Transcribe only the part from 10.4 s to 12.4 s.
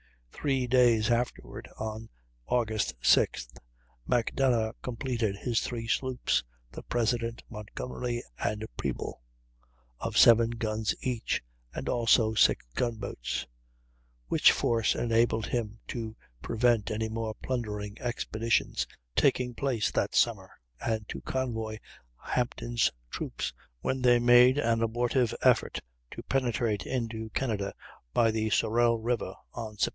guns each, and also